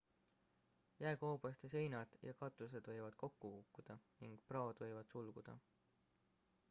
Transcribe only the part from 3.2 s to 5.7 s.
kokku kukkuda ning praod võivad sulguda